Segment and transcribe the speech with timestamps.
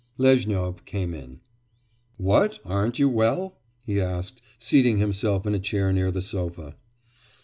[0.17, 1.41] Lezhnyov came in.
[2.17, 6.75] 'What, aren't you well?' he asked, seating himself in a chair near the sofa.